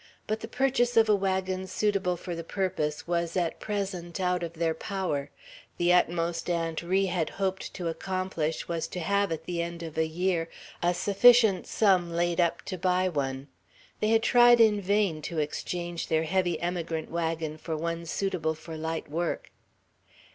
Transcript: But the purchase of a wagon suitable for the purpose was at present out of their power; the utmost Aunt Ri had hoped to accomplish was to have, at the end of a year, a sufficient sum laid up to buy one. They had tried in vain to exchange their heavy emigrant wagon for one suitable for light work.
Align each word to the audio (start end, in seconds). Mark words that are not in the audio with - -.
But 0.25 0.39
the 0.39 0.47
purchase 0.47 0.97
of 0.97 1.09
a 1.09 1.15
wagon 1.15 1.67
suitable 1.67 2.17
for 2.17 2.33
the 2.33 2.43
purpose 2.43 3.05
was 3.07 3.37
at 3.37 3.59
present 3.59 4.19
out 4.19 4.41
of 4.41 4.53
their 4.53 4.73
power; 4.73 5.29
the 5.77 5.93
utmost 5.93 6.49
Aunt 6.49 6.81
Ri 6.81 7.05
had 7.05 7.29
hoped 7.37 7.71
to 7.75 7.87
accomplish 7.87 8.67
was 8.67 8.87
to 8.87 8.99
have, 8.99 9.31
at 9.31 9.43
the 9.45 9.61
end 9.61 9.83
of 9.83 9.99
a 9.99 10.07
year, 10.07 10.49
a 10.81 10.95
sufficient 10.95 11.67
sum 11.67 12.09
laid 12.11 12.41
up 12.41 12.63
to 12.63 12.79
buy 12.79 13.09
one. 13.09 13.47
They 13.99 14.07
had 14.07 14.23
tried 14.23 14.59
in 14.59 14.81
vain 14.81 15.21
to 15.21 15.37
exchange 15.37 16.07
their 16.07 16.23
heavy 16.23 16.59
emigrant 16.59 17.11
wagon 17.11 17.59
for 17.59 17.77
one 17.77 18.07
suitable 18.07 18.55
for 18.55 18.75
light 18.75 19.07
work. 19.07 19.51